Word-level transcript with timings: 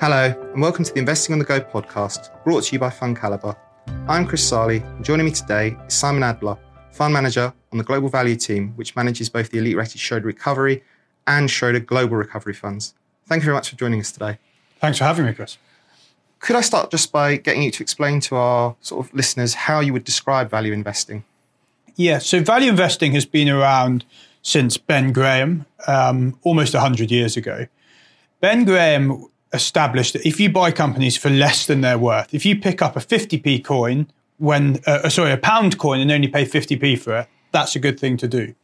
Hello, 0.00 0.34
and 0.54 0.62
welcome 0.62 0.82
to 0.82 0.94
the 0.94 0.98
Investing 0.98 1.34
on 1.34 1.38
the 1.38 1.44
Go 1.44 1.60
podcast, 1.60 2.30
brought 2.42 2.64
to 2.64 2.72
you 2.72 2.78
by 2.78 2.88
Fund 2.88 3.18
Calibre. 3.18 3.54
I'm 4.08 4.26
Chris 4.26 4.48
Salih, 4.48 4.78
and 4.78 5.04
joining 5.04 5.26
me 5.26 5.30
today 5.30 5.76
is 5.86 5.92
Simon 5.92 6.22
Adler, 6.22 6.56
Fund 6.90 7.12
Manager 7.12 7.52
on 7.70 7.76
the 7.76 7.84
Global 7.84 8.08
Value 8.08 8.34
team, 8.34 8.72
which 8.76 8.96
manages 8.96 9.28
both 9.28 9.50
the 9.50 9.58
elite 9.58 9.76
rated 9.76 10.00
Schroder 10.00 10.26
Recovery 10.26 10.82
and 11.26 11.50
Schroder 11.50 11.80
Global 11.80 12.16
Recovery 12.16 12.54
funds. 12.54 12.94
Thank 13.26 13.42
you 13.42 13.44
very 13.44 13.54
much 13.54 13.68
for 13.68 13.76
joining 13.76 14.00
us 14.00 14.10
today. 14.10 14.38
Thanks 14.80 14.96
for 14.96 15.04
having 15.04 15.26
me, 15.26 15.34
Chris. 15.34 15.58
Could 16.38 16.56
I 16.56 16.62
start 16.62 16.90
just 16.90 17.12
by 17.12 17.36
getting 17.36 17.62
you 17.62 17.70
to 17.70 17.82
explain 17.82 18.20
to 18.20 18.36
our 18.36 18.76
sort 18.80 19.06
of 19.06 19.12
listeners 19.12 19.52
how 19.52 19.80
you 19.80 19.92
would 19.92 20.04
describe 20.04 20.48
value 20.48 20.72
investing? 20.72 21.24
Yeah, 21.96 22.20
so 22.20 22.40
value 22.40 22.70
investing 22.70 23.12
has 23.12 23.26
been 23.26 23.50
around 23.50 24.06
since 24.40 24.78
Ben 24.78 25.12
Graham, 25.12 25.66
um, 25.86 26.38
almost 26.42 26.72
100 26.72 27.10
years 27.10 27.36
ago. 27.36 27.66
Ben 28.40 28.64
Graham 28.64 29.26
established 29.52 30.12
that 30.12 30.26
if 30.26 30.38
you 30.38 30.50
buy 30.50 30.70
companies 30.70 31.16
for 31.16 31.30
less 31.30 31.66
than 31.66 31.80
their 31.80 31.98
worth, 31.98 32.32
if 32.32 32.46
you 32.46 32.58
pick 32.58 32.82
up 32.82 32.96
a 32.96 33.00
50p 33.00 33.64
coin 33.64 34.06
when, 34.38 34.80
uh, 34.86 35.08
sorry, 35.08 35.32
a 35.32 35.36
pound 35.36 35.78
coin 35.78 36.00
and 36.00 36.10
only 36.10 36.28
pay 36.28 36.44
50p 36.44 36.98
for 36.98 37.18
it, 37.18 37.28
that's 37.52 37.76
a 37.76 37.78
good 37.78 37.98
thing 38.00 38.16
to 38.16 38.28
do. 38.28 38.54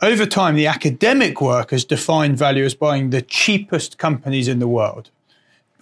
Over 0.00 0.26
time, 0.26 0.54
the 0.54 0.66
academic 0.66 1.40
work 1.40 1.70
has 1.70 1.84
defined 1.84 2.38
value 2.38 2.64
as 2.64 2.74
buying 2.74 3.10
the 3.10 3.22
cheapest 3.22 3.98
companies 3.98 4.46
in 4.46 4.60
the 4.60 4.68
world, 4.68 5.10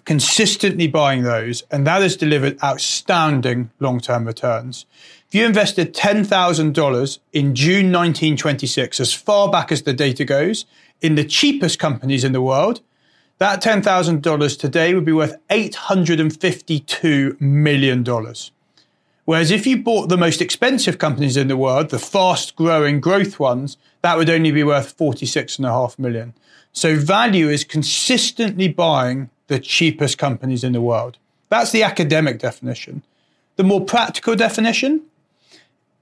consistently 0.04 0.86
buying 0.86 1.22
those, 1.22 1.64
and 1.70 1.86
that 1.86 2.00
has 2.00 2.16
delivered 2.16 2.58
outstanding 2.62 3.70
long 3.78 4.00
term 4.00 4.24
returns. 4.24 4.86
If 5.28 5.34
you 5.34 5.44
invested 5.44 5.92
$10,000 5.92 7.18
in 7.32 7.54
June 7.54 7.92
1926, 7.92 9.00
as 9.00 9.12
far 9.12 9.50
back 9.50 9.70
as 9.70 9.82
the 9.82 9.92
data 9.92 10.24
goes, 10.24 10.64
in 11.02 11.16
the 11.16 11.24
cheapest 11.24 11.78
companies 11.78 12.24
in 12.24 12.32
the 12.32 12.40
world, 12.40 12.80
that 13.38 13.62
$10,000 13.62 14.58
today 14.58 14.94
would 14.94 15.04
be 15.04 15.12
worth 15.12 15.36
$852 15.50 17.40
million. 17.40 18.04
Whereas 19.24 19.50
if 19.50 19.66
you 19.66 19.82
bought 19.82 20.08
the 20.08 20.16
most 20.16 20.40
expensive 20.40 20.98
companies 20.98 21.36
in 21.36 21.48
the 21.48 21.56
world, 21.56 21.90
the 21.90 21.98
fast 21.98 22.56
growing 22.56 23.00
growth 23.00 23.38
ones, 23.38 23.76
that 24.02 24.16
would 24.16 24.30
only 24.30 24.52
be 24.52 24.62
worth 24.62 24.96
46.5 24.96 25.98
million. 25.98 26.32
So 26.72 26.96
value 26.96 27.48
is 27.48 27.64
consistently 27.64 28.68
buying 28.68 29.30
the 29.48 29.58
cheapest 29.58 30.18
companies 30.18 30.62
in 30.62 30.72
the 30.72 30.80
world. 30.80 31.18
That's 31.48 31.72
the 31.72 31.82
academic 31.82 32.38
definition. 32.38 33.02
The 33.56 33.64
more 33.64 33.84
practical 33.84 34.36
definition 34.36 35.02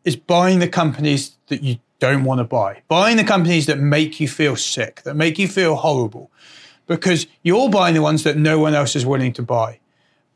is 0.04 0.16
buying 0.16 0.58
the 0.58 0.68
companies 0.68 1.36
that 1.46 1.62
you 1.62 1.78
don't 2.00 2.24
want 2.24 2.38
to 2.38 2.44
buy, 2.44 2.82
buying 2.88 3.16
the 3.16 3.24
companies 3.24 3.66
that 3.66 3.78
make 3.78 4.20
you 4.20 4.28
feel 4.28 4.56
sick, 4.56 5.02
that 5.02 5.14
make 5.14 5.38
you 5.38 5.48
feel 5.48 5.76
horrible, 5.76 6.30
because 6.86 7.26
you're 7.42 7.68
buying 7.68 7.94
the 7.94 8.02
ones 8.02 8.22
that 8.22 8.36
no 8.36 8.58
one 8.58 8.74
else 8.74 8.96
is 8.96 9.06
willing 9.06 9.32
to 9.34 9.42
buy. 9.42 9.80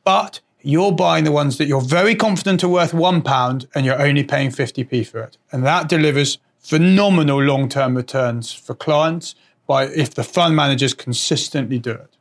But 0.04 0.40
you're 0.62 0.92
buying 0.92 1.24
the 1.24 1.32
ones 1.32 1.58
that 1.58 1.66
you're 1.66 1.80
very 1.80 2.14
confident 2.14 2.64
are 2.64 2.68
worth 2.68 2.92
one 2.92 3.22
pound 3.22 3.66
and 3.74 3.86
you're 3.86 4.00
only 4.00 4.24
paying 4.24 4.50
50p 4.50 5.06
for 5.06 5.20
it. 5.20 5.38
And 5.52 5.64
that 5.64 5.88
delivers 5.88 6.38
phenomenal 6.58 7.40
long 7.40 7.68
term 7.68 7.96
returns 7.96 8.52
for 8.52 8.74
clients 8.74 9.34
by 9.66 9.84
if 9.84 10.14
the 10.14 10.24
fund 10.24 10.56
managers 10.56 10.94
consistently 10.94 11.78
do 11.78 11.92
it. 11.92 12.17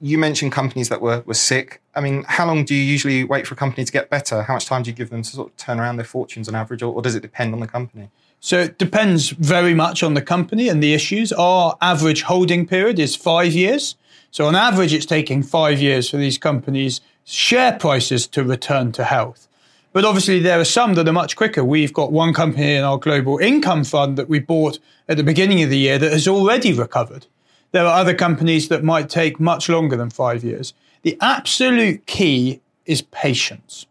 You 0.00 0.18
mentioned 0.18 0.52
companies 0.52 0.88
that 0.88 1.00
were, 1.00 1.22
were 1.26 1.34
sick. 1.34 1.80
I 1.94 2.00
mean, 2.00 2.24
how 2.28 2.46
long 2.46 2.64
do 2.64 2.74
you 2.74 2.82
usually 2.82 3.24
wait 3.24 3.46
for 3.46 3.54
a 3.54 3.56
company 3.56 3.84
to 3.84 3.92
get 3.92 4.10
better? 4.10 4.42
How 4.42 4.54
much 4.54 4.66
time 4.66 4.82
do 4.82 4.90
you 4.90 4.96
give 4.96 5.10
them 5.10 5.22
to 5.22 5.30
sort 5.30 5.48
of 5.48 5.56
turn 5.56 5.80
around 5.80 5.96
their 5.96 6.04
fortunes 6.04 6.48
on 6.48 6.54
average, 6.54 6.82
or, 6.82 6.94
or 6.94 7.02
does 7.02 7.14
it 7.14 7.20
depend 7.20 7.54
on 7.54 7.60
the 7.60 7.66
company? 7.66 8.10
So 8.40 8.58
it 8.58 8.78
depends 8.78 9.30
very 9.30 9.74
much 9.74 10.02
on 10.02 10.14
the 10.14 10.22
company 10.22 10.68
and 10.68 10.82
the 10.82 10.94
issues. 10.94 11.32
Our 11.32 11.76
average 11.80 12.22
holding 12.22 12.66
period 12.66 12.98
is 12.98 13.14
five 13.14 13.52
years. 13.52 13.96
So 14.30 14.46
on 14.46 14.54
average, 14.54 14.94
it's 14.94 15.06
taking 15.06 15.42
five 15.42 15.80
years 15.80 16.08
for 16.08 16.16
these 16.16 16.38
companies' 16.38 17.00
share 17.24 17.72
prices 17.78 18.26
to 18.28 18.42
return 18.42 18.92
to 18.92 19.04
health. 19.04 19.46
But 19.92 20.04
obviously, 20.04 20.38
there 20.38 20.60
are 20.60 20.64
some 20.64 20.94
that 20.94 21.08
are 21.08 21.12
much 21.12 21.34
quicker. 21.34 21.64
We've 21.64 21.92
got 21.92 22.12
one 22.12 22.32
company 22.32 22.76
in 22.76 22.84
our 22.84 22.96
global 22.96 23.38
income 23.38 23.82
fund 23.82 24.16
that 24.16 24.28
we 24.28 24.38
bought 24.38 24.78
at 25.08 25.16
the 25.16 25.24
beginning 25.24 25.62
of 25.62 25.70
the 25.70 25.78
year 25.78 25.98
that 25.98 26.12
has 26.12 26.28
already 26.28 26.72
recovered. 26.72 27.26
There 27.72 27.86
are 27.86 28.00
other 28.00 28.14
companies 28.14 28.68
that 28.68 28.82
might 28.82 29.08
take 29.08 29.38
much 29.38 29.68
longer 29.68 29.96
than 29.96 30.10
five 30.10 30.42
years. 30.42 30.74
The 31.02 31.16
absolute 31.20 32.06
key 32.06 32.60
is 32.84 33.02
patience 33.02 33.86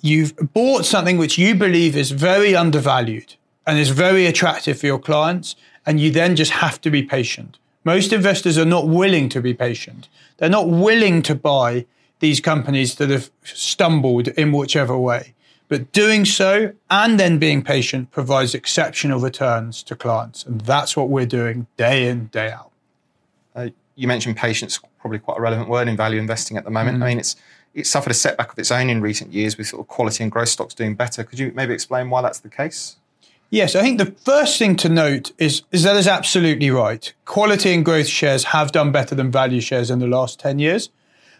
you've 0.00 0.34
bought 0.52 0.84
something 0.84 1.18
which 1.18 1.38
you 1.38 1.54
believe 1.54 1.96
is 1.96 2.10
very 2.10 2.54
undervalued 2.54 3.34
and 3.66 3.78
is 3.78 3.90
very 3.90 4.26
attractive 4.26 4.80
for 4.80 4.86
your 4.86 4.98
clients, 4.98 5.54
and 5.84 6.00
you 6.00 6.10
then 6.10 6.36
just 6.36 6.52
have 6.52 6.80
to 6.80 6.90
be 6.90 7.02
patient. 7.02 7.58
Most 7.84 8.12
investors 8.12 8.56
are 8.56 8.64
not 8.64 8.88
willing 8.88 9.28
to 9.28 9.40
be 9.40 9.52
patient. 9.52 10.08
They're 10.38 10.48
not 10.48 10.68
willing 10.68 11.22
to 11.22 11.34
buy 11.34 11.86
these 12.20 12.40
companies 12.40 12.94
that 12.96 13.10
have 13.10 13.30
stumbled 13.42 14.28
in 14.28 14.52
whichever 14.52 14.96
way. 14.98 15.34
But 15.68 15.92
doing 15.92 16.24
so 16.24 16.72
and 16.90 17.20
then 17.20 17.38
being 17.38 17.62
patient 17.62 18.10
provides 18.10 18.54
exceptional 18.54 19.20
returns 19.20 19.82
to 19.84 19.94
clients. 19.94 20.44
And 20.44 20.62
that's 20.62 20.96
what 20.96 21.10
we're 21.10 21.26
doing 21.26 21.66
day 21.76 22.08
in, 22.08 22.26
day 22.26 22.50
out. 22.50 22.70
Uh, 23.54 23.68
you 23.94 24.08
mentioned 24.08 24.36
patience, 24.36 24.80
probably 25.00 25.18
quite 25.18 25.38
a 25.38 25.40
relevant 25.40 25.68
word 25.68 25.88
in 25.88 25.96
value 25.96 26.18
investing 26.18 26.56
at 26.56 26.64
the 26.64 26.70
moment. 26.70 26.98
Mm. 26.98 27.02
I 27.02 27.06
mean, 27.08 27.18
it's 27.18 27.36
it 27.74 27.86
suffered 27.86 28.10
a 28.10 28.14
setback 28.14 28.52
of 28.52 28.58
its 28.58 28.72
own 28.72 28.90
in 28.90 29.00
recent 29.00 29.32
years 29.32 29.56
with 29.56 29.68
sort 29.68 29.80
of 29.80 29.88
quality 29.88 30.22
and 30.22 30.32
growth 30.32 30.48
stocks 30.48 30.74
doing 30.74 30.94
better. 30.94 31.22
Could 31.22 31.38
you 31.38 31.52
maybe 31.54 31.74
explain 31.74 32.10
why 32.10 32.22
that's 32.22 32.40
the 32.40 32.48
case? 32.48 32.96
Yes, 33.50 33.74
I 33.74 33.80
think 33.80 33.98
the 33.98 34.12
first 34.24 34.58
thing 34.58 34.76
to 34.76 34.88
note 34.88 35.32
is, 35.38 35.62
is 35.72 35.82
that 35.84 35.96
is 35.96 36.06
absolutely 36.06 36.70
right. 36.70 37.12
Quality 37.24 37.72
and 37.72 37.84
growth 37.84 38.08
shares 38.08 38.44
have 38.44 38.72
done 38.72 38.92
better 38.92 39.14
than 39.14 39.30
value 39.30 39.60
shares 39.60 39.90
in 39.90 40.00
the 40.00 40.06
last 40.06 40.38
10 40.38 40.58
years, 40.58 40.90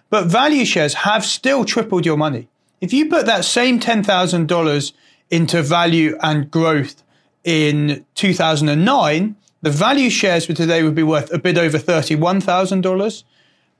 but 0.08 0.26
value 0.26 0.64
shares 0.64 0.94
have 0.94 1.24
still 1.24 1.64
tripled 1.64 2.06
your 2.06 2.16
money. 2.16 2.48
If 2.80 2.92
you 2.92 3.08
put 3.08 3.26
that 3.26 3.44
same 3.44 3.80
$10,000 3.80 4.92
into 5.30 5.62
value 5.62 6.16
and 6.22 6.50
growth 6.50 7.02
in 7.44 8.04
2009, 8.14 9.36
the 9.62 9.70
value 9.70 10.10
shares 10.10 10.46
for 10.46 10.52
today 10.52 10.82
would 10.82 10.94
be 10.94 11.02
worth 11.02 11.32
a 11.32 11.38
bit 11.38 11.58
over 11.58 11.78
$31,000 11.78 13.24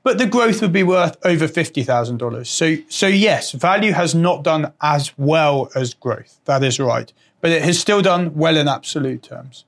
but 0.03 0.17
the 0.17 0.25
growth 0.25 0.61
would 0.61 0.71
be 0.71 0.83
worth 0.83 1.17
over 1.25 1.47
$50,000. 1.47 2.47
So, 2.47 2.77
so 2.87 3.07
yes, 3.07 3.51
value 3.51 3.91
has 3.91 4.15
not 4.15 4.43
done 4.43 4.71
as 4.81 5.17
well 5.17 5.69
as 5.75 5.93
growth. 5.93 6.39
That 6.45 6.63
is 6.63 6.79
right. 6.79 7.11
But 7.41 7.51
it 7.51 7.61
has 7.63 7.79
still 7.79 8.01
done 8.01 8.35
well 8.35 8.57
in 8.57 8.67
absolute 8.67 9.23
terms. 9.23 9.65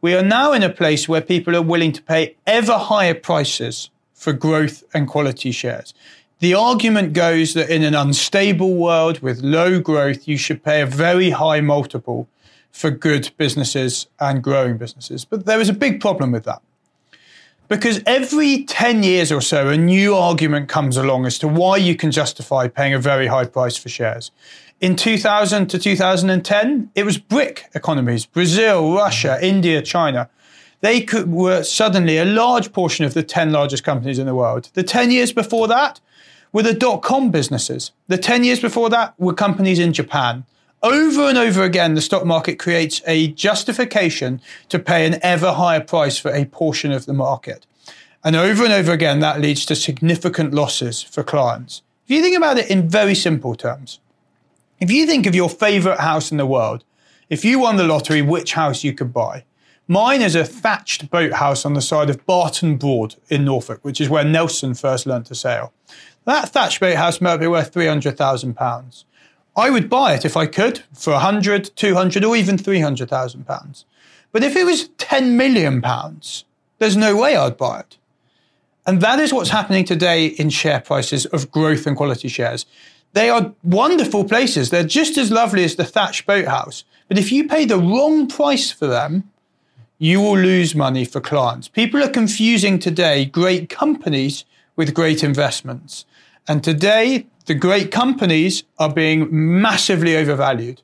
We 0.00 0.14
are 0.14 0.22
now 0.22 0.52
in 0.52 0.62
a 0.62 0.70
place 0.70 1.08
where 1.08 1.20
people 1.20 1.54
are 1.54 1.62
willing 1.62 1.92
to 1.92 2.02
pay 2.02 2.36
ever 2.46 2.78
higher 2.78 3.14
prices 3.14 3.90
for 4.14 4.32
growth 4.32 4.82
and 4.94 5.06
quality 5.06 5.52
shares. 5.52 5.92
The 6.40 6.54
argument 6.54 7.12
goes 7.12 7.52
that 7.52 7.68
in 7.68 7.82
an 7.82 7.94
unstable 7.94 8.74
world 8.74 9.20
with 9.20 9.42
low 9.42 9.78
growth, 9.78 10.26
you 10.26 10.38
should 10.38 10.64
pay 10.64 10.80
a 10.80 10.86
very 10.86 11.30
high 11.30 11.60
multiple 11.60 12.28
for 12.72 12.90
good 12.90 13.30
businesses 13.36 14.06
and 14.18 14.42
growing 14.42 14.78
businesses. 14.78 15.26
But 15.26 15.44
there 15.44 15.60
is 15.60 15.68
a 15.68 15.74
big 15.74 16.00
problem 16.00 16.32
with 16.32 16.44
that. 16.44 16.62
Because 17.68 18.02
every 18.06 18.64
10 18.64 19.02
years 19.02 19.30
or 19.30 19.42
so, 19.42 19.68
a 19.68 19.76
new 19.76 20.16
argument 20.16 20.70
comes 20.70 20.96
along 20.96 21.26
as 21.26 21.38
to 21.40 21.46
why 21.46 21.76
you 21.76 21.94
can 21.94 22.10
justify 22.10 22.68
paying 22.68 22.94
a 22.94 22.98
very 22.98 23.26
high 23.26 23.44
price 23.44 23.76
for 23.76 23.90
shares. 23.90 24.30
In 24.80 24.96
2000 24.96 25.66
to 25.68 25.78
2010, 25.78 26.90
it 26.94 27.04
was 27.04 27.18
BRIC 27.18 27.66
economies 27.74 28.24
Brazil, 28.24 28.94
Russia, 28.94 29.38
India, 29.42 29.82
China. 29.82 30.30
They 30.80 31.02
could, 31.02 31.30
were 31.30 31.62
suddenly 31.62 32.16
a 32.16 32.24
large 32.24 32.72
portion 32.72 33.04
of 33.04 33.12
the 33.12 33.22
10 33.22 33.52
largest 33.52 33.84
companies 33.84 34.18
in 34.18 34.24
the 34.24 34.34
world. 34.34 34.70
The 34.72 34.82
10 34.82 35.10
years 35.10 35.34
before 35.34 35.68
that 35.68 36.00
were 36.52 36.62
the 36.62 36.74
dot 36.74 37.02
com 37.02 37.30
businesses. 37.30 37.92
The 38.08 38.18
10 38.18 38.44
years 38.44 38.60
before 38.60 38.90
that 38.90 39.18
were 39.18 39.34
companies 39.34 39.78
in 39.78 39.92
Japan. 39.92 40.44
Over 40.82 41.28
and 41.28 41.36
over 41.36 41.62
again, 41.62 41.94
the 41.94 42.00
stock 42.00 42.24
market 42.24 42.58
creates 42.58 43.02
a 43.06 43.28
justification 43.32 44.40
to 44.70 44.78
pay 44.78 45.06
an 45.06 45.18
ever 45.22 45.52
higher 45.52 45.80
price 45.80 46.18
for 46.18 46.32
a 46.32 46.46
portion 46.46 46.90
of 46.90 47.04
the 47.04 47.12
market. 47.12 47.66
And 48.24 48.34
over 48.34 48.64
and 48.64 48.72
over 48.72 48.92
again, 48.92 49.20
that 49.20 49.40
leads 49.40 49.66
to 49.66 49.76
significant 49.76 50.54
losses 50.54 51.02
for 51.02 51.22
clients. 51.22 51.82
If 52.06 52.16
you 52.16 52.22
think 52.22 52.36
about 52.36 52.58
it 52.58 52.70
in 52.70 52.88
very 52.88 53.14
simple 53.14 53.54
terms, 53.54 54.00
if 54.80 54.90
you 54.90 55.06
think 55.06 55.26
of 55.26 55.34
your 55.34 55.50
favorite 55.50 56.00
house 56.00 56.30
in 56.30 56.38
the 56.38 56.46
world, 56.46 56.84
if 57.28 57.44
you 57.44 57.60
won 57.60 57.76
the 57.76 57.84
lottery, 57.84 58.22
which 58.22 58.54
house 58.54 58.82
you 58.82 58.92
could 58.92 59.12
buy? 59.12 59.44
Mine 59.90 60.22
is 60.22 60.36
a 60.36 60.44
thatched 60.44 61.10
boathouse 61.10 61.64
on 61.64 61.74
the 61.74 61.82
side 61.82 62.10
of 62.10 62.24
Barton 62.24 62.76
Broad 62.76 63.16
in 63.28 63.44
Norfolk, 63.44 63.80
which 63.82 64.00
is 64.00 64.08
where 64.08 64.22
Nelson 64.22 64.72
first 64.74 65.04
learned 65.04 65.26
to 65.26 65.34
sail. 65.34 65.72
That 66.26 66.50
thatched 66.50 66.78
boathouse 66.78 67.20
might 67.20 67.38
be 67.38 67.48
worth 67.48 67.74
£300,000. 67.74 69.04
I 69.56 69.68
would 69.68 69.90
buy 69.90 70.14
it 70.14 70.24
if 70.24 70.36
I 70.36 70.46
could 70.46 70.84
for 70.92 71.14
100, 71.14 71.72
200 71.74 72.24
or 72.24 72.36
even 72.36 72.56
300,000 72.56 73.44
pounds. 73.44 73.84
But 74.30 74.44
if 74.44 74.54
it 74.54 74.62
was 74.62 74.90
10 74.98 75.36
million 75.36 75.82
pounds, 75.82 76.44
there's 76.78 76.96
no 76.96 77.16
way 77.16 77.34
I'd 77.34 77.56
buy 77.56 77.80
it. 77.80 77.98
And 78.86 79.00
that 79.00 79.18
is 79.18 79.32
what's 79.32 79.50
happening 79.50 79.84
today 79.84 80.26
in 80.26 80.50
share 80.50 80.78
prices 80.78 81.26
of 81.26 81.50
growth 81.50 81.84
and 81.88 81.96
quality 81.96 82.28
shares. 82.28 82.64
They 83.12 83.28
are 83.28 83.54
wonderful 83.64 84.22
places. 84.22 84.70
They're 84.70 84.84
just 84.84 85.18
as 85.18 85.32
lovely 85.32 85.64
as 85.64 85.74
the 85.74 85.84
thatched 85.84 86.26
boathouse. 86.26 86.84
But 87.08 87.18
if 87.18 87.32
you 87.32 87.48
pay 87.48 87.64
the 87.64 87.76
wrong 87.76 88.28
price 88.28 88.70
for 88.70 88.86
them, 88.86 89.29
you 90.02 90.18
will 90.18 90.38
lose 90.38 90.74
money 90.74 91.04
for 91.04 91.20
clients. 91.20 91.68
People 91.68 92.02
are 92.02 92.08
confusing 92.08 92.78
today 92.78 93.26
great 93.26 93.68
companies 93.68 94.46
with 94.74 94.94
great 94.94 95.22
investments. 95.22 96.06
And 96.48 96.64
today, 96.64 97.26
the 97.44 97.54
great 97.54 97.90
companies 97.90 98.62
are 98.78 98.90
being 98.90 99.28
massively 99.30 100.16
overvalued. 100.16 100.80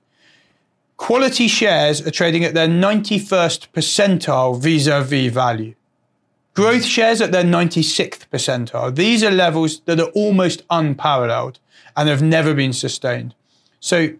Quality 0.98 1.48
shares 1.48 2.06
are 2.06 2.10
trading 2.10 2.44
at 2.44 2.52
their 2.52 2.68
91st 2.68 3.68
percentile 3.72 4.60
vis 4.60 4.86
a 4.86 5.00
vis 5.00 5.32
value. 5.32 5.74
Growth 6.52 6.84
shares 6.84 7.22
at 7.22 7.32
their 7.32 7.44
96th 7.44 8.26
percentile. 8.30 8.94
These 8.94 9.24
are 9.24 9.30
levels 9.30 9.80
that 9.86 9.98
are 9.98 10.10
almost 10.10 10.62
unparalleled 10.68 11.58
and 11.96 12.10
have 12.10 12.22
never 12.22 12.52
been 12.52 12.74
sustained. 12.74 13.34
So, 13.80 14.10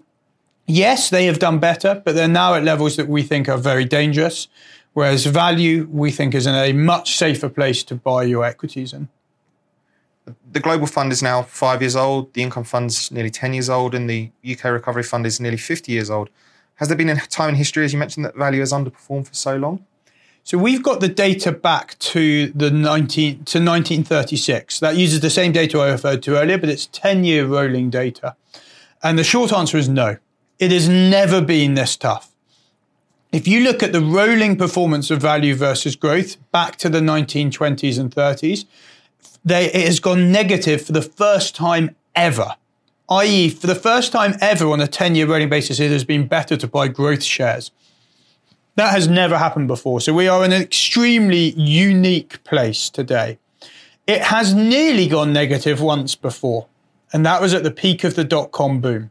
yes, 0.66 1.10
they 1.10 1.26
have 1.26 1.38
done 1.38 1.58
better, 1.58 2.00
but 2.02 2.14
they're 2.14 2.28
now 2.28 2.54
at 2.54 2.64
levels 2.64 2.96
that 2.96 3.08
we 3.08 3.22
think 3.22 3.46
are 3.46 3.58
very 3.58 3.84
dangerous. 3.84 4.48
Whereas 4.96 5.26
value, 5.26 5.86
we 5.92 6.10
think, 6.10 6.34
is 6.34 6.46
in 6.46 6.54
a 6.54 6.72
much 6.72 7.18
safer 7.18 7.50
place 7.50 7.82
to 7.82 7.94
buy 7.94 8.22
your 8.22 8.46
equities 8.46 8.94
in. 8.94 9.10
The 10.52 10.58
global 10.58 10.86
fund 10.86 11.12
is 11.12 11.22
now 11.22 11.42
five 11.42 11.82
years 11.82 11.94
old. 11.94 12.32
The 12.32 12.42
income 12.42 12.64
fund's 12.64 13.10
nearly 13.10 13.28
10 13.28 13.52
years 13.52 13.68
old, 13.68 13.94
and 13.94 14.08
the 14.08 14.30
UK 14.50 14.64
recovery 14.64 15.02
fund 15.02 15.26
is 15.26 15.38
nearly 15.38 15.58
50 15.58 15.92
years 15.92 16.08
old. 16.08 16.30
Has 16.76 16.88
there 16.88 16.96
been 16.96 17.10
a 17.10 17.16
time 17.16 17.50
in 17.50 17.54
history, 17.56 17.84
as 17.84 17.92
you 17.92 17.98
mentioned, 17.98 18.24
that 18.24 18.36
value 18.36 18.60
has 18.60 18.72
underperformed 18.72 19.28
for 19.28 19.34
so 19.34 19.56
long? 19.56 19.84
So 20.44 20.56
we've 20.56 20.82
got 20.82 21.00
the 21.00 21.08
data 21.08 21.52
back 21.52 21.98
to 21.98 22.46
the 22.54 22.70
19 22.70 23.34
to 23.34 23.58
1936. 23.58 24.80
That 24.80 24.96
uses 24.96 25.20
the 25.20 25.28
same 25.28 25.52
data 25.52 25.78
I 25.78 25.90
referred 25.90 26.22
to 26.22 26.38
earlier, 26.38 26.56
but 26.56 26.70
it's 26.70 26.86
10 26.86 27.22
year 27.22 27.44
rolling 27.44 27.90
data. 27.90 28.34
And 29.02 29.18
the 29.18 29.24
short 29.24 29.52
answer 29.52 29.76
is 29.76 29.90
no. 29.90 30.16
It 30.58 30.72
has 30.72 30.88
never 30.88 31.42
been 31.42 31.74
this 31.74 31.98
tough. 31.98 32.32
If 33.36 33.46
you 33.46 33.60
look 33.60 33.82
at 33.82 33.92
the 33.92 34.00
rolling 34.00 34.56
performance 34.56 35.10
of 35.10 35.20
value 35.20 35.54
versus 35.54 35.94
growth 35.94 36.38
back 36.52 36.76
to 36.76 36.88
the 36.88 37.00
1920s 37.00 37.98
and 37.98 38.10
30s, 38.10 38.64
they, 39.44 39.66
it 39.66 39.84
has 39.84 40.00
gone 40.00 40.32
negative 40.32 40.80
for 40.80 40.92
the 40.92 41.02
first 41.02 41.54
time 41.54 41.94
ever. 42.14 42.56
I.e., 43.10 43.50
for 43.50 43.66
the 43.66 43.74
first 43.74 44.10
time 44.10 44.36
ever 44.40 44.70
on 44.70 44.80
a 44.80 44.86
10 44.86 45.16
year 45.16 45.26
rolling 45.26 45.50
basis, 45.50 45.80
it 45.80 45.90
has 45.90 46.02
been 46.02 46.26
better 46.26 46.56
to 46.56 46.66
buy 46.66 46.88
growth 46.88 47.22
shares. 47.22 47.72
That 48.76 48.92
has 48.92 49.06
never 49.06 49.36
happened 49.36 49.68
before. 49.68 50.00
So 50.00 50.14
we 50.14 50.28
are 50.28 50.42
in 50.42 50.54
an 50.54 50.62
extremely 50.62 51.50
unique 51.58 52.42
place 52.42 52.88
today. 52.88 53.38
It 54.06 54.22
has 54.22 54.54
nearly 54.54 55.08
gone 55.08 55.34
negative 55.34 55.82
once 55.82 56.14
before, 56.14 56.68
and 57.12 57.26
that 57.26 57.42
was 57.42 57.52
at 57.52 57.64
the 57.64 57.70
peak 57.70 58.02
of 58.02 58.14
the 58.14 58.24
dot 58.24 58.50
com 58.52 58.80
boom. 58.80 59.10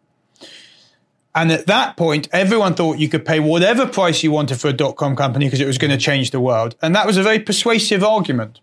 And 1.36 1.52
at 1.52 1.68
that 1.68 1.98
point, 1.98 2.30
everyone 2.32 2.76
thought 2.76 2.98
you 2.98 3.10
could 3.10 3.26
pay 3.26 3.42
whatever 3.42 3.86
price 3.86 4.24
you 4.24 4.32
wanted 4.32 4.60
for 4.60 4.70
a 4.70 4.74
dot 4.74 4.96
com 4.96 5.18
company 5.18 5.46
because 5.46 5.60
it 5.60 5.68
was 5.68 5.78
going 5.78 5.92
to 5.92 5.98
change 5.98 6.32
the 6.32 6.40
world. 6.40 6.76
And 6.82 6.96
that 6.96 7.06
was 7.06 7.18
a 7.18 7.24
very 7.24 7.40
persuasive 7.40 8.04
argument. 8.04 8.62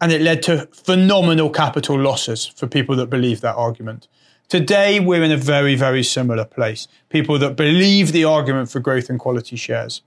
And 0.00 0.12
it 0.12 0.20
led 0.20 0.42
to 0.42 0.68
phenomenal 0.72 1.48
capital 1.48 1.98
losses 1.98 2.46
for 2.46 2.66
people 2.66 2.94
that 2.96 3.08
believe 3.08 3.40
that 3.40 3.56
argument. 3.56 4.06
Today, 4.50 5.00
we're 5.00 5.22
in 5.22 5.32
a 5.32 5.38
very, 5.38 5.74
very 5.74 6.02
similar 6.02 6.44
place. 6.44 6.86
People 7.08 7.38
that 7.38 7.56
believe 7.56 8.12
the 8.12 8.24
argument 8.24 8.70
for 8.70 8.80
growth 8.80 9.08
and 9.08 9.18
quality 9.18 9.56
shares. 9.56 10.02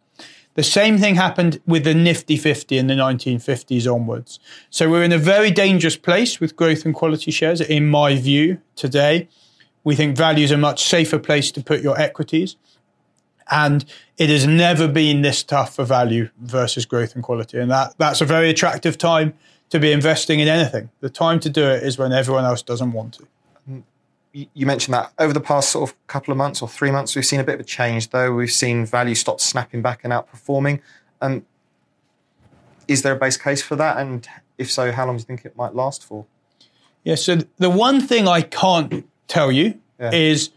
The 0.53 0.63
same 0.63 0.99
thing 0.99 1.15
happened 1.15 1.61
with 1.65 1.83
the 1.83 1.95
Nifty 1.95 2.37
50 2.37 2.77
in 2.77 2.87
the 2.87 2.93
1950s 2.93 3.91
onwards. 3.91 4.39
So 4.69 4.89
we're 4.89 5.03
in 5.03 5.11
a 5.11 5.17
very 5.17 5.49
dangerous 5.49 5.97
place 5.97 6.39
with 6.39 6.55
growth 6.55 6.85
and 6.85 6.93
quality 6.93 7.31
shares, 7.31 7.61
in 7.61 7.89
my 7.89 8.15
view, 8.15 8.59
today. 8.75 9.29
We 9.87 9.95
think 9.95 10.17
value 10.17 10.43
is 10.43 10.51
a 10.51 10.57
much 10.57 10.83
safer 10.83 11.17
place 11.17 11.49
to 11.51 11.63
put 11.63 11.81
your 11.81 11.97
equities. 11.97 12.57
And 13.49 13.85
it 14.17 14.29
has 14.29 14.45
never 14.45 14.85
been 14.85 15.21
this 15.21 15.43
tough 15.43 15.75
for 15.75 15.85
value 15.85 16.29
versus 16.41 16.85
growth 16.85 17.15
and 17.15 17.23
quality. 17.23 17.57
And 17.57 17.71
that, 17.71 17.95
that's 17.97 18.19
a 18.19 18.25
very 18.25 18.49
attractive 18.49 18.97
time 18.97 19.33
to 19.69 19.79
be 19.79 19.93
investing 19.93 20.41
in 20.41 20.49
anything. 20.49 20.89
The 20.99 21.09
time 21.09 21.39
to 21.39 21.49
do 21.49 21.63
it 21.63 21.83
is 21.83 21.97
when 21.97 22.11
everyone 22.11 22.43
else 22.43 22.61
doesn't 22.61 22.91
want 22.91 23.13
to 23.13 23.27
you 24.53 24.65
mentioned 24.65 24.93
that 24.93 25.11
over 25.17 25.33
the 25.33 25.41
past 25.41 25.71
sort 25.71 25.89
of 25.89 26.07
couple 26.07 26.31
of 26.31 26.37
months 26.37 26.61
or 26.61 26.67
three 26.67 26.91
months, 26.91 27.15
we've 27.15 27.25
seen 27.25 27.39
a 27.39 27.43
bit 27.43 27.55
of 27.55 27.61
a 27.61 27.63
change, 27.63 28.09
though. 28.09 28.31
We've 28.33 28.51
seen 28.51 28.85
value 28.85 29.15
stop 29.15 29.39
snapping 29.39 29.81
back 29.81 30.01
and 30.03 30.13
outperforming. 30.13 30.81
Um, 31.21 31.45
is 32.87 33.01
there 33.01 33.13
a 33.13 33.15
base 33.15 33.37
case 33.37 33.63
for 33.63 33.75
that? 33.77 33.97
And 33.97 34.27
if 34.57 34.69
so, 34.71 34.91
how 34.91 35.07
long 35.07 35.15
do 35.15 35.21
you 35.21 35.25
think 35.25 35.45
it 35.45 35.55
might 35.55 35.73
last 35.73 36.03
for? 36.03 36.25
Yeah, 37.03 37.15
so 37.15 37.37
the 37.57 37.69
one 37.69 37.99
thing 38.01 38.27
I 38.27 38.41
can't 38.41 39.07
tell 39.27 39.51
you 39.51 39.79
yeah. 39.99 40.11
is 40.11 40.49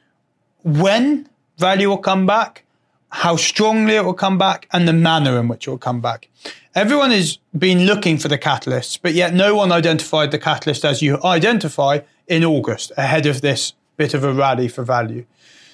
when 0.62 1.28
value 1.58 1.88
will 1.88 1.98
come 1.98 2.26
back, 2.26 2.64
how 3.10 3.36
strongly 3.36 3.96
it 3.96 4.04
will 4.04 4.14
come 4.14 4.38
back, 4.38 4.68
and 4.72 4.86
the 4.86 4.92
manner 4.92 5.38
in 5.38 5.48
which 5.48 5.66
it 5.66 5.70
will 5.70 5.78
come 5.78 6.00
back. 6.00 6.28
Everyone 6.74 7.10
has 7.10 7.38
been 7.56 7.86
looking 7.86 8.18
for 8.18 8.28
the 8.28 8.38
catalysts, 8.38 8.98
but 9.00 9.14
yet 9.14 9.34
no 9.34 9.54
one 9.54 9.72
identified 9.72 10.30
the 10.30 10.38
catalyst 10.38 10.84
as 10.84 11.02
you 11.02 11.20
identify 11.24 12.00
in 12.28 12.44
August 12.44 12.92
ahead 12.96 13.26
of 13.26 13.40
this 13.40 13.74
bit 13.96 14.14
of 14.14 14.22
a 14.22 14.32
rally 14.32 14.68
for 14.68 14.84
value. 14.84 15.26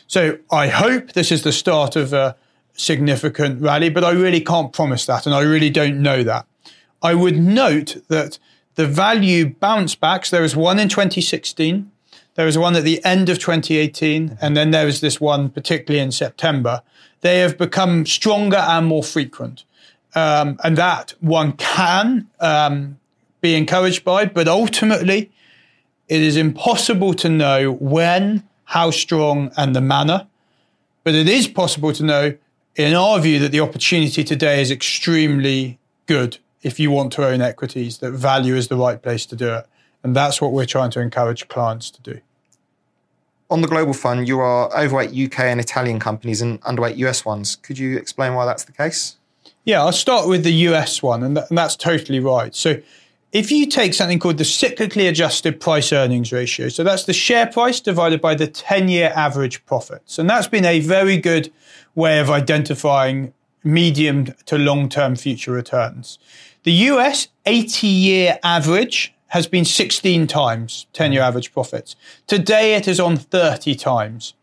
So 0.07 0.39
I 0.51 0.69
hope 0.69 1.13
this 1.13 1.31
is 1.31 1.43
the 1.43 1.53
start 1.53 1.97
of 1.97 2.13
a 2.13 2.37
significant 2.73 3.61
rally, 3.61 3.91
but 3.91 4.05
I 4.05 4.13
really 4.13 4.41
can't 4.41 4.73
promise 4.73 5.07
that, 5.07 5.27
and 5.27 5.35
I 5.35 5.43
really 5.43 5.71
don't 5.71 6.01
know 6.01 6.23
that. 6.23 6.47
I 7.03 7.15
would 7.15 7.37
note 7.37 8.03
that 8.09 8.39
the 8.77 8.87
value 8.87 9.51
bounce 9.51 9.95
backs, 9.95 10.31
there 10.31 10.43
was 10.43 10.57
one 10.57 10.79
in 10.79 10.89
2016, 10.89 11.91
there 12.37 12.47
was 12.47 12.57
one 12.57 12.77
at 12.77 12.85
the 12.85 13.05
end 13.05 13.29
of 13.29 13.39
2018, 13.39 14.39
and 14.41 14.57
then 14.57 14.71
there 14.71 14.87
was 14.87 15.01
this 15.01 15.21
one, 15.21 15.51
particularly 15.51 16.03
in 16.03 16.13
September. 16.13 16.83
They 17.23 17.41
have 17.41 17.59
become 17.59 18.07
stronger 18.07 18.59
and 18.59 18.87
more 18.87 19.03
frequent. 19.03 19.65
Um, 20.15 20.59
and 20.63 20.77
that 20.79 21.15
one 21.21 21.53
can 21.55 22.29
um, 22.41 22.99
be 23.41 23.55
encouraged 23.55 24.05
by, 24.05 24.27
but 24.27 24.49
ultimately, 24.49 25.31
it 26.09 26.23
is 26.23 26.37
impossible 26.37 27.15
to 27.15 27.29
know 27.29 27.73
when, 27.73 28.47
how 28.65 28.91
strong, 28.91 29.51
and 29.57 29.75
the 29.75 29.81
manner. 29.81 30.27
But 31.05 31.15
it 31.15 31.29
is 31.29 31.49
possible 31.49 31.93
to 31.95 32.03
know, 32.03 32.37
in 32.77 32.95
our 32.95 33.19
view, 33.19 33.39
that 33.41 33.51
the 33.51 33.61
opportunity 33.61 34.23
today 34.23 34.61
is 34.61 34.71
extremely 34.71 35.79
good 36.07 36.39
if 36.63 36.81
you 36.81 36.91
want 36.91 37.13
to 37.13 37.25
own 37.25 37.41
equities, 37.41 37.99
that 37.99 38.11
value 38.11 38.57
is 38.57 38.67
the 38.69 38.77
right 38.77 39.01
place 39.01 39.25
to 39.27 39.37
do 39.37 39.55
it. 39.55 39.67
And 40.07 40.15
that's 40.15 40.41
what 40.41 40.53
we're 40.53 40.67
trying 40.67 40.91
to 40.93 41.01
encourage 41.01 41.49
clients 41.49 41.91
to 41.91 42.01
do. 42.01 42.21
On 43.51 43.61
the 43.61 43.67
global 43.67 43.93
fund, 43.93 44.29
you 44.29 44.39
are 44.39 44.73
overweight 44.73 45.11
UK 45.11 45.41
and 45.41 45.59
Italian 45.59 45.99
companies 45.99 46.41
and 46.41 46.61
underweight 46.61 46.97
US 46.99 47.25
ones. 47.25 47.57
Could 47.57 47.77
you 47.77 47.97
explain 47.97 48.35
why 48.35 48.47
that's 48.47 48.63
the 48.63 48.71
case? 48.71 49.17
Yeah, 49.65 49.81
I'll 49.81 49.91
start 49.91 50.29
with 50.29 50.45
the 50.45 50.53
US 50.69 51.03
one, 51.03 51.25
and, 51.25 51.35
th- 51.35 51.49
and 51.49 51.59
that's 51.59 51.75
totally 51.75 52.21
right. 52.21 52.55
So 52.55 52.81
if 53.33 53.51
you 53.51 53.67
take 53.67 53.95
something 53.95 54.21
called 54.21 54.39
the 54.39 54.45
cyclically 54.45 55.09
adjusted 55.09 55.61
price 55.61 55.93
earnings 55.93 56.31
ratio, 56.31 56.69
so 56.69 56.85
that's 56.85 57.03
the 57.03 57.13
share 57.13 57.49
price 57.49 57.81
divided 57.81 58.21
by 58.21 58.37
the 58.37 58.47
10 58.47 58.89
year 58.89 59.13
average 59.17 59.67
profits. 59.67 60.21
And 60.21 60.31
that's 60.31 60.47
been 60.47 60.65
a 60.65 60.79
very 60.79 61.17
good 61.17 61.53
way 61.97 62.21
of 62.21 62.31
identifying 62.31 63.35
medium 63.65 64.27
to 64.45 64.57
long 64.57 64.89
term 64.89 65.17
future 65.17 65.51
returns. 65.51 66.21
The 66.63 66.73
US 66.95 67.27
80 67.45 67.89
year 67.89 68.39
average 68.45 69.13
has 69.29 69.47
been 69.47 69.65
16 69.65 70.27
times 70.27 70.87
10 70.93 71.13
year 71.13 71.23
average 71.23 71.53
profits. 71.53 71.97
Today 72.27 72.75
it 72.75 72.87
is 72.87 73.01
on 73.01 73.17
30 73.17 73.75
times. 73.75 74.35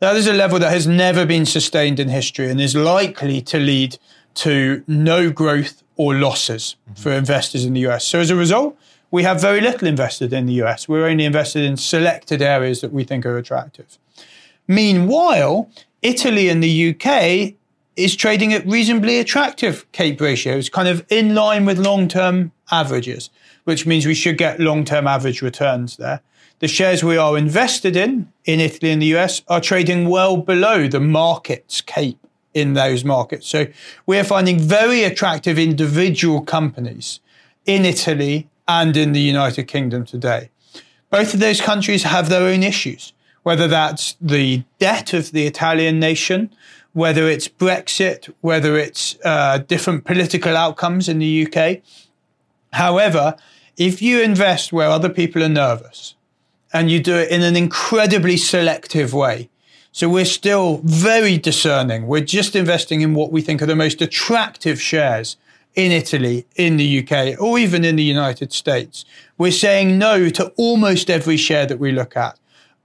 That 0.00 0.16
is 0.16 0.26
a 0.26 0.32
level 0.32 0.58
that 0.58 0.70
has 0.70 0.86
never 0.86 1.24
been 1.24 1.46
sustained 1.46 2.00
in 2.00 2.08
history 2.08 2.50
and 2.50 2.60
is 2.60 2.74
likely 2.74 3.40
to 3.42 3.58
lead 3.58 3.98
to 4.34 4.82
no 4.86 5.30
growth 5.30 5.82
or 5.96 6.14
losses 6.14 6.76
mm-hmm. 6.84 7.00
for 7.00 7.12
investors 7.12 7.64
in 7.64 7.74
the 7.74 7.86
US. 7.88 8.06
So 8.06 8.18
as 8.18 8.30
a 8.30 8.36
result, 8.36 8.76
we 9.10 9.22
have 9.24 9.40
very 9.40 9.60
little 9.60 9.86
invested 9.86 10.32
in 10.32 10.46
the 10.46 10.54
US. 10.62 10.88
We're 10.88 11.06
only 11.06 11.24
invested 11.24 11.62
in 11.62 11.76
selected 11.76 12.42
areas 12.42 12.80
that 12.80 12.92
we 12.92 13.04
think 13.04 13.26
are 13.26 13.36
attractive. 13.36 13.98
Meanwhile, 14.66 15.70
Italy 16.00 16.48
and 16.48 16.62
the 16.62 16.90
UK 16.90 17.54
is 17.94 18.16
trading 18.16 18.52
at 18.54 18.66
reasonably 18.66 19.18
attractive 19.18 19.90
CAPE 19.92 20.20
ratios, 20.20 20.70
kind 20.70 20.88
of 20.88 21.04
in 21.10 21.34
line 21.34 21.66
with 21.66 21.78
long 21.78 22.08
term 22.08 22.52
averages, 22.72 23.30
which 23.64 23.86
means 23.86 24.06
we 24.06 24.14
should 24.14 24.38
get 24.38 24.58
long 24.58 24.84
term 24.84 25.06
average 25.06 25.42
returns 25.42 25.96
there. 25.96 26.20
The 26.58 26.68
shares 26.68 27.04
we 27.04 27.16
are 27.16 27.36
invested 27.36 27.96
in, 27.96 28.32
in 28.44 28.60
Italy 28.60 28.90
and 28.90 29.02
the 29.02 29.16
US, 29.16 29.42
are 29.48 29.60
trading 29.60 30.08
well 30.08 30.36
below 30.36 30.88
the 30.88 31.00
market's 31.00 31.80
CAPE 31.80 32.18
in 32.54 32.74
those 32.74 33.04
markets. 33.04 33.46
So 33.46 33.66
we're 34.06 34.24
finding 34.24 34.58
very 34.58 35.04
attractive 35.04 35.58
individual 35.58 36.42
companies 36.42 37.20
in 37.66 37.84
Italy 37.84 38.48
and 38.68 38.96
in 38.96 39.12
the 39.12 39.20
United 39.20 39.64
Kingdom 39.64 40.04
today. 40.04 40.50
Both 41.10 41.34
of 41.34 41.40
those 41.40 41.60
countries 41.60 42.04
have 42.04 42.28
their 42.28 42.42
own 42.42 42.62
issues, 42.62 43.12
whether 43.42 43.68
that's 43.68 44.16
the 44.20 44.64
debt 44.78 45.12
of 45.12 45.32
the 45.32 45.46
Italian 45.46 45.98
nation, 46.00 46.50
whether 46.92 47.28
it's 47.28 47.48
Brexit, 47.48 48.32
whether 48.40 48.76
it's 48.76 49.16
uh, 49.24 49.58
different 49.58 50.04
political 50.04 50.56
outcomes 50.56 51.08
in 51.08 51.18
the 51.18 51.46
UK. 51.46 51.82
However, 52.72 53.36
if 53.76 54.02
you 54.02 54.20
invest 54.20 54.72
where 54.72 54.88
other 54.88 55.08
people 55.08 55.42
are 55.42 55.48
nervous 55.48 56.14
and 56.72 56.90
you 56.90 57.00
do 57.00 57.16
it 57.16 57.30
in 57.30 57.42
an 57.42 57.56
incredibly 57.56 58.36
selective 58.36 59.12
way, 59.14 59.48
So 59.94 60.08
we're 60.08 60.24
still 60.24 60.80
very 60.84 61.36
discerning. 61.36 62.06
We're 62.06 62.24
just 62.24 62.56
investing 62.56 63.02
in 63.02 63.12
what 63.12 63.30
we 63.30 63.42
think 63.42 63.60
are 63.60 63.66
the 63.66 63.76
most 63.76 64.00
attractive 64.00 64.80
shares 64.80 65.36
in 65.74 65.92
Italy, 65.92 66.46
in 66.56 66.78
the 66.78 67.00
UK, 67.00 67.38
or 67.38 67.58
even 67.58 67.84
in 67.84 67.96
the 67.96 68.02
United 68.02 68.54
States. 68.54 69.04
We're 69.36 69.52
saying 69.52 69.98
no 69.98 70.30
to 70.30 70.46
almost 70.56 71.10
every 71.10 71.36
share 71.36 71.66
that 71.66 71.78
we 71.78 71.92
look 71.92 72.16
at. 72.16 72.38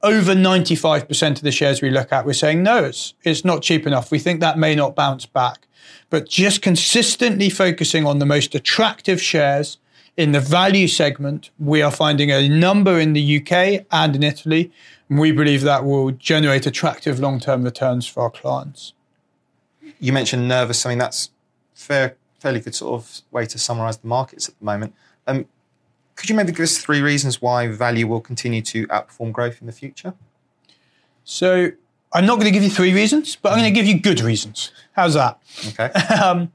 Over 0.04 0.34
95% 0.34 1.38
of 1.38 1.42
the 1.42 1.51
shares 1.51 1.82
we 1.82 1.89
look 1.89 2.12
at, 2.12 2.25
we're 2.25 2.34
saying 2.34 2.62
no, 2.62 2.84
it's, 2.84 3.13
it's 3.24 3.44
not 3.44 3.63
cheap 3.63 3.88
enough. 3.88 4.12
We 4.12 4.20
think 4.20 4.39
that 4.42 4.58
may 4.58 4.75
not 4.75 4.96
bounce 4.96 5.25
back. 5.25 5.68
But 6.10 6.30
just 6.30 6.62
consistently 6.62 7.50
focusing 7.50 8.06
on 8.06 8.20
the 8.20 8.25
most 8.25 8.56
attractive 8.56 9.22
shares 9.22 9.77
in 10.16 10.32
the 10.32 10.39
value 10.39 10.88
segment, 10.88 11.51
we 11.60 11.82
are 11.82 11.92
finding 11.92 12.32
a 12.32 12.48
number 12.48 13.00
in 13.00 13.13
the 13.13 13.38
UK 13.38 13.86
and 13.92 14.16
in 14.16 14.24
Italy. 14.24 14.72
And 15.10 15.20
we 15.20 15.32
believe 15.32 15.62
that 15.62 15.86
will 15.86 16.12
generate 16.12 16.66
attractive 16.66 17.20
long 17.20 17.39
term 17.39 17.63
returns 17.63 18.08
for 18.08 18.24
our 18.24 18.32
clients. 18.32 18.94
You 20.00 20.13
mentioned 20.13 20.48
nervous. 20.48 20.86
I 20.86 20.89
mean, 20.89 20.98
that's 20.98 21.32
fair, 21.74 22.16
fairly 22.39 22.60
good 22.60 22.75
sort 22.75 23.01
of 23.01 23.22
way 23.32 23.46
to 23.46 23.58
summarize 23.58 23.98
the 23.98 24.08
markets 24.08 24.50
at 24.50 24.58
the 24.60 24.66
moment. 24.66 24.94
Um, 25.27 25.46
could 26.18 26.30
you 26.30 26.36
maybe 26.36 26.52
give 26.52 26.64
us 26.64 26.78
three 26.78 27.02
reasons 27.02 27.42
why 27.42 27.68
value 27.68 28.08
will 28.08 28.20
continue 28.20 28.62
to 28.64 28.86
outperform 28.88 29.32
growth 29.32 29.62
in 29.62 29.68
the 29.68 29.74
future? 29.74 30.14
So, 31.24 31.72
I'm 32.14 32.26
not 32.26 32.36
going 32.36 32.46
to 32.46 32.52
give 32.52 32.64
you 32.64 32.70
three 32.70 32.94
reasons, 32.94 33.36
but 33.36 33.52
I'm 33.52 33.60
going 33.60 33.74
to 33.74 33.80
give 33.80 33.86
you 33.86 34.00
good 34.00 34.22
reasons. 34.22 34.72
How's 34.94 35.14
that? 35.14 35.40
Okay. 35.70 35.86
um, 36.22 36.52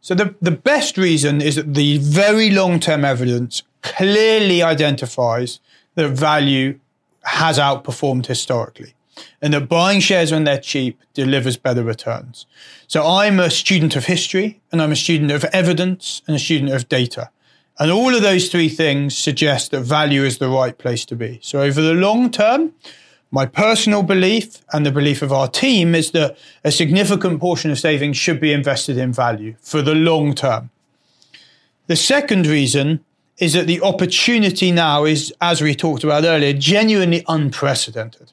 so 0.00 0.14
the, 0.14 0.34
the 0.40 0.50
best 0.50 0.96
reason 0.98 1.40
is 1.40 1.56
that 1.56 1.74
the 1.74 1.98
very 1.98 2.50
long 2.50 2.80
term 2.80 3.04
evidence 3.04 3.62
clearly 3.82 4.62
identifies 4.62 5.60
that 5.94 6.08
value 6.10 6.78
has 7.22 7.58
outperformed 7.58 8.26
historically 8.26 8.94
and 9.40 9.54
that 9.54 9.68
buying 9.68 10.00
shares 10.00 10.32
when 10.32 10.44
they're 10.44 10.58
cheap 10.58 11.00
delivers 11.14 11.56
better 11.56 11.84
returns. 11.84 12.46
So 12.86 13.06
I'm 13.06 13.38
a 13.38 13.50
student 13.50 13.94
of 13.94 14.06
history 14.06 14.60
and 14.70 14.80
I'm 14.82 14.92
a 14.92 14.96
student 14.96 15.30
of 15.30 15.44
evidence 15.46 16.22
and 16.26 16.34
a 16.34 16.38
student 16.38 16.72
of 16.72 16.88
data. 16.88 17.30
And 17.78 17.90
all 17.90 18.14
of 18.14 18.22
those 18.22 18.48
three 18.48 18.68
things 18.68 19.16
suggest 19.16 19.70
that 19.70 19.80
value 19.80 20.24
is 20.24 20.38
the 20.38 20.48
right 20.48 20.76
place 20.76 21.04
to 21.06 21.16
be. 21.16 21.40
So 21.42 21.62
over 21.62 21.80
the 21.80 21.94
long 21.94 22.30
term, 22.30 22.74
my 23.30 23.46
personal 23.46 24.02
belief 24.02 24.62
and 24.72 24.84
the 24.84 24.92
belief 24.92 25.22
of 25.22 25.32
our 25.32 25.48
team 25.48 25.94
is 25.94 26.10
that 26.10 26.36
a 26.64 26.70
significant 26.70 27.40
portion 27.40 27.70
of 27.70 27.78
savings 27.78 28.18
should 28.18 28.40
be 28.40 28.52
invested 28.52 28.98
in 28.98 29.12
value 29.12 29.56
for 29.60 29.80
the 29.80 29.94
long 29.94 30.34
term. 30.34 30.70
The 31.86 31.96
second 31.96 32.46
reason 32.46 33.04
is 33.38 33.54
that 33.54 33.66
the 33.66 33.80
opportunity 33.80 34.70
now 34.70 35.04
is, 35.04 35.34
as 35.40 35.62
we 35.62 35.74
talked 35.74 36.04
about 36.04 36.24
earlier, 36.24 36.52
genuinely 36.52 37.24
unprecedented. 37.26 38.32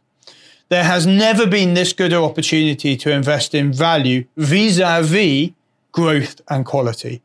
There 0.67 0.84
has 0.84 1.08
never 1.08 1.48
been 1.48 1.74
this 1.74 1.93
good 1.93 2.13
an 2.13 2.22
opportunity 2.22 2.96
to 2.98 3.12
invest 3.12 3.55
in 3.55 3.74
value 3.74 4.25
vis 4.38 4.79
a 4.84 5.01
vis 5.01 5.51
growth 5.91 6.41
and 6.50 6.65
quality. 6.65 7.22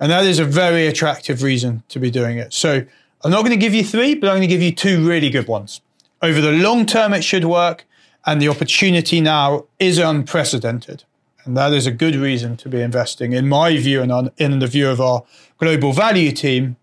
And 0.00 0.10
that 0.10 0.24
is 0.24 0.38
a 0.38 0.44
very 0.44 0.86
attractive 0.86 1.42
reason 1.42 1.82
to 1.88 1.98
be 1.98 2.10
doing 2.10 2.38
it. 2.38 2.52
So 2.52 2.84
I'm 3.24 3.30
not 3.30 3.40
going 3.40 3.50
to 3.50 3.56
give 3.56 3.74
you 3.74 3.84
three, 3.84 4.14
but 4.14 4.28
I'm 4.28 4.36
going 4.36 4.48
to 4.48 4.54
give 4.54 4.62
you 4.62 4.72
two 4.72 5.06
really 5.06 5.30
good 5.30 5.48
ones. 5.48 5.80
Over 6.22 6.40
the 6.40 6.52
long 6.52 6.86
term, 6.86 7.14
it 7.14 7.22
should 7.22 7.44
work, 7.44 7.86
and 8.26 8.42
the 8.42 8.48
opportunity 8.48 9.20
now 9.20 9.66
is 9.78 9.98
unprecedented. 9.98 11.04
And 11.44 11.56
that 11.56 11.72
is 11.72 11.86
a 11.86 11.92
good 11.92 12.14
reason 12.14 12.56
to 12.58 12.68
be 12.68 12.82
investing, 12.82 13.32
in 13.32 13.48
my 13.48 13.76
view, 13.76 14.02
and 14.02 14.12
on, 14.12 14.30
in 14.36 14.58
the 14.58 14.66
view 14.66 14.88
of 14.88 15.00
our 15.00 15.24
global 15.58 15.92
value 15.92 16.32
team, 16.32 16.76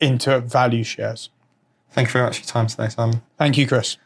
into 0.00 0.40
value 0.40 0.84
shares. 0.84 1.30
Thank 1.92 2.08
you 2.08 2.12
very 2.12 2.26
much 2.26 2.38
for 2.38 2.42
your 2.42 2.48
time 2.48 2.66
today, 2.66 2.88
Simon. 2.88 3.22
Thank 3.38 3.56
you, 3.56 3.66
Chris. 3.66 3.96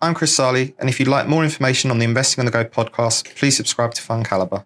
I'm 0.00 0.14
Chris 0.14 0.34
Salih, 0.34 0.74
and 0.78 0.88
if 0.88 0.98
you'd 0.98 1.08
like 1.08 1.28
more 1.28 1.44
information 1.44 1.90
on 1.90 1.98
the 1.98 2.04
Investing 2.04 2.40
on 2.40 2.46
the 2.46 2.50
Go 2.50 2.64
podcast, 2.64 3.36
please 3.36 3.56
subscribe 3.56 3.94
to 3.94 4.02
Fund 4.02 4.24
Calibre. 4.24 4.64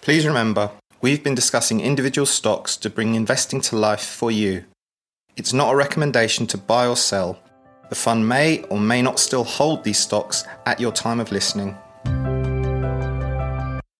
Please 0.00 0.26
remember, 0.26 0.70
we've 1.00 1.22
been 1.22 1.34
discussing 1.34 1.80
individual 1.80 2.26
stocks 2.26 2.76
to 2.76 2.90
bring 2.90 3.14
investing 3.14 3.60
to 3.62 3.76
life 3.76 4.04
for 4.04 4.30
you. 4.30 4.64
It's 5.36 5.52
not 5.52 5.72
a 5.72 5.76
recommendation 5.76 6.46
to 6.48 6.58
buy 6.58 6.86
or 6.86 6.96
sell. 6.96 7.38
The 7.88 7.94
fund 7.94 8.28
may 8.28 8.62
or 8.64 8.80
may 8.80 9.02
not 9.02 9.18
still 9.18 9.44
hold 9.44 9.84
these 9.84 9.98
stocks 9.98 10.44
at 10.66 10.80
your 10.80 10.92
time 10.92 11.20
of 11.20 11.32
listening. 11.32 11.76